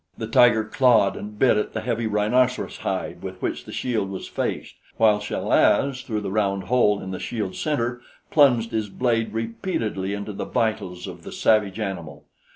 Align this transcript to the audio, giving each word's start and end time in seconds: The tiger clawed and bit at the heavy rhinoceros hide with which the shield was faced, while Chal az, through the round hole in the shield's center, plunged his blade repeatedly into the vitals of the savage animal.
The 0.17 0.25
tiger 0.25 0.63
clawed 0.63 1.15
and 1.15 1.37
bit 1.37 1.57
at 1.57 1.73
the 1.73 1.81
heavy 1.81 2.07
rhinoceros 2.07 2.77
hide 2.77 3.21
with 3.21 3.39
which 3.39 3.65
the 3.65 3.71
shield 3.71 4.09
was 4.09 4.27
faced, 4.27 4.73
while 4.97 5.19
Chal 5.19 5.53
az, 5.53 6.01
through 6.01 6.21
the 6.21 6.31
round 6.31 6.63
hole 6.63 6.99
in 6.99 7.11
the 7.11 7.19
shield's 7.19 7.59
center, 7.59 8.01
plunged 8.31 8.71
his 8.71 8.89
blade 8.89 9.31
repeatedly 9.31 10.15
into 10.15 10.33
the 10.33 10.45
vitals 10.45 11.05
of 11.05 11.21
the 11.21 11.31
savage 11.31 11.79
animal. 11.79 12.25